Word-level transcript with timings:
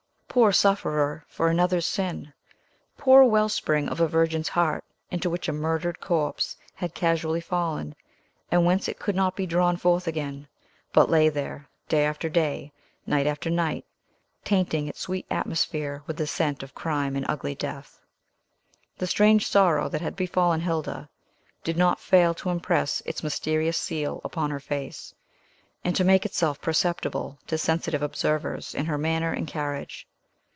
Poor 0.33 0.53
sufferer 0.53 1.25
for 1.27 1.49
another's 1.49 1.85
sin! 1.85 2.31
Poor 2.97 3.21
wellspring 3.25 3.89
of 3.89 3.99
a 3.99 4.07
virgin's 4.07 4.47
heart, 4.47 4.85
into 5.09 5.29
which 5.29 5.49
a 5.49 5.51
murdered 5.51 5.99
corpse 5.99 6.55
had 6.73 6.93
casually 6.95 7.41
fallen, 7.41 7.93
and 8.49 8.65
whence 8.65 8.87
it 8.87 8.97
could 8.97 9.13
not 9.13 9.35
be 9.35 9.45
drawn 9.45 9.75
forth 9.75 10.07
again, 10.07 10.47
but 10.93 11.09
lay 11.09 11.27
there, 11.27 11.67
day 11.89 12.05
after 12.05 12.29
day, 12.29 12.71
night 13.05 13.27
after 13.27 13.49
night, 13.49 13.83
tainting 14.45 14.87
its 14.87 15.01
sweet 15.01 15.25
atmosphere 15.29 16.01
with 16.07 16.15
the 16.15 16.25
scent 16.25 16.63
of 16.63 16.73
crime 16.73 17.17
and 17.17 17.25
ugly 17.27 17.53
death! 17.53 17.99
The 18.99 19.07
strange 19.07 19.45
sorrow 19.49 19.89
that 19.89 19.99
had 19.99 20.15
befallen 20.15 20.61
Hilda 20.61 21.09
did 21.65 21.75
not 21.75 21.99
fail 21.99 22.33
to 22.35 22.51
impress 22.51 23.01
its 23.03 23.21
mysterious 23.21 23.77
seal 23.77 24.21
upon 24.23 24.49
her 24.49 24.61
face, 24.61 25.13
and 25.83 25.93
to 25.97 26.05
make 26.05 26.25
itself 26.25 26.61
perceptible 26.61 27.37
to 27.47 27.57
sensitive 27.57 28.01
observers 28.01 28.73
in 28.73 28.85
her 28.85 28.97
manner 28.97 29.33
and 29.33 29.45
carriage. 29.45 30.07